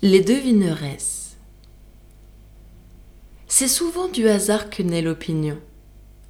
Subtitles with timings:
[0.00, 1.36] Les devineresses.
[3.48, 5.58] C'est souvent du hasard que naît l'opinion,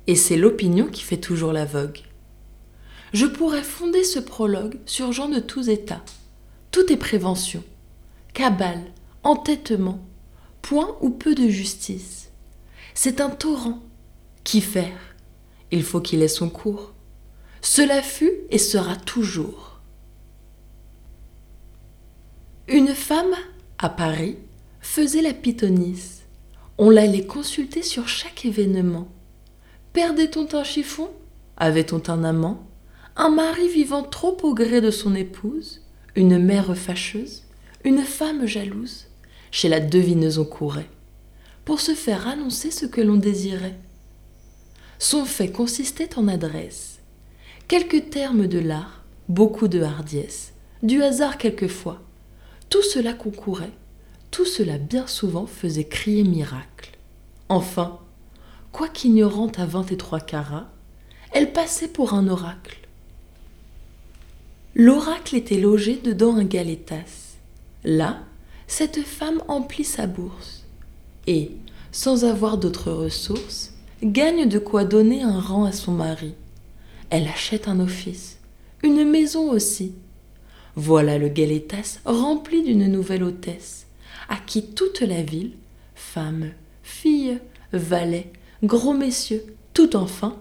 [0.06, 1.98] et c'est l'opinion qui fait toujours la vogue.
[3.12, 6.02] Je pourrais fonder ce prologue sur gens de tous états.
[6.70, 7.62] Tout est prévention,
[8.32, 8.80] cabale,
[9.22, 10.02] entêtement,
[10.62, 12.30] point ou peu de justice.
[12.94, 13.82] C'est un torrent.
[14.44, 15.14] Qui faire
[15.72, 16.94] Il faut qu'il ait son cours.
[17.60, 19.82] Cela fut et sera toujours.
[22.66, 23.34] Une femme,
[23.78, 24.36] à Paris,
[24.80, 26.22] faisait la pythonisse.
[26.78, 29.08] On l'allait consulter sur chaque événement.
[29.92, 31.10] Perdait-on un chiffon?
[31.56, 32.66] Avait-on un amant?
[33.16, 35.82] Un mari vivant trop au gré de son épouse?
[36.14, 37.44] Une mère fâcheuse?
[37.84, 39.06] Une femme jalouse?
[39.50, 40.90] Chez la devineuse on courait
[41.68, 43.78] pour se faire annoncer ce que l'on désirait.
[44.98, 47.00] Son fait consistait en adresse,
[47.68, 52.00] quelques termes de l'art, beaucoup de hardiesse, du hasard quelquefois.
[52.70, 53.72] Tout cela concourait,
[54.30, 56.98] tout cela bien souvent faisait crier miracle.
[57.48, 57.98] Enfin,
[58.72, 60.70] quoiqu'ignorante à vingt et trois carats,
[61.32, 62.78] elle passait pour un oracle.
[64.74, 67.36] L'oracle était logé dedans un galetas.
[67.84, 68.20] Là,
[68.66, 70.64] cette femme emplit sa bourse
[71.26, 71.52] et,
[71.90, 76.34] sans avoir d'autres ressources, gagne de quoi donner un rang à son mari.
[77.10, 78.38] Elle achète un office,
[78.82, 79.94] une maison aussi.
[80.80, 83.88] Voilà le galetas rempli d'une nouvelle hôtesse,
[84.28, 85.54] à qui toute la ville,
[85.96, 86.52] femmes,
[86.84, 87.40] filles,
[87.72, 88.30] valets,
[88.62, 90.36] gros messieurs, tout enfin,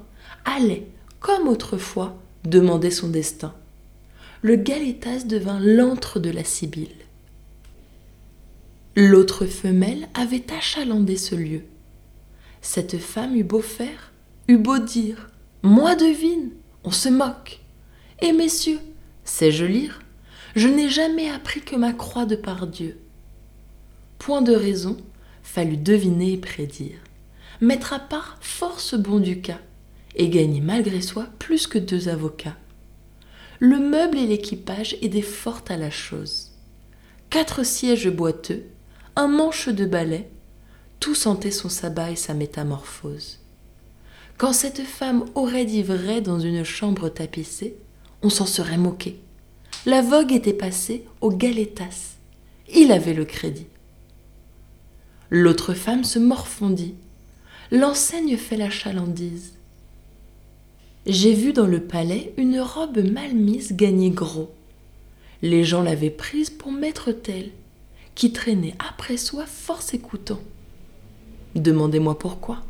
[0.45, 0.85] allait,
[1.19, 3.55] comme autrefois, demander son destin.
[4.43, 6.89] Le galetas devint l'antre de la Sibylle.
[8.95, 11.63] L'autre femelle avait achalandé ce lieu.
[12.61, 14.11] Cette femme eut beau faire,
[14.47, 15.31] eut beau dire
[15.63, 16.51] Moi devine,
[16.83, 17.59] on se moque.
[18.21, 18.79] Et messieurs,
[19.23, 19.99] sais-je lire?
[20.57, 22.99] Je n'ai jamais appris que ma croix de par Dieu.
[24.17, 24.97] Point de raison,
[25.43, 26.97] fallut deviner et prédire,
[27.61, 29.59] mettre à part force bon du cas,
[30.15, 32.57] et gagner malgré soi plus que deux avocats.
[33.59, 36.53] Le meuble et l'équipage aidaient fort à la chose.
[37.29, 38.65] Quatre sièges boiteux,
[39.15, 40.27] un manche de balai,
[40.99, 43.41] tout sentait son sabbat et sa métamorphose.
[44.39, 47.77] Quand cette femme aurait dit vrai dans une chambre tapissée,
[48.23, 49.19] on s'en serait moqué.
[49.85, 52.15] La vogue était passée au galetas.
[52.73, 53.67] Il avait le crédit.
[55.29, 56.95] L'autre femme se morfondit.
[57.71, 59.53] L'enseigne fait la chalandise.
[61.05, 64.51] J'ai vu dans le palais une robe mal mise gagner gros.
[65.41, 67.51] Les gens l'avaient prise pour maître telle
[68.15, 70.39] qui traînait après soi force écoutant.
[71.55, 72.63] Demandez-moi pourquoi.